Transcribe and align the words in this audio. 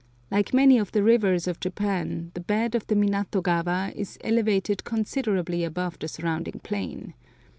Like 0.31 0.51
many 0.51 0.79
of 0.79 0.93
the 0.93 1.03
rivers 1.03 1.45
of 1.47 1.59
Japan, 1.59 2.31
the 2.33 2.41
bed 2.41 2.73
of 2.73 2.87
the 2.87 2.95
Minato 2.95 3.39
gawa 3.39 3.93
is 3.95 4.17
elevated 4.23 4.83
considerably 4.83 5.63
above 5.63 5.99
the 5.99 6.07
surrounding 6.07 6.59
plain. 6.63 7.13